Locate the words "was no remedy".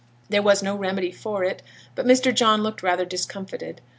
0.41-1.11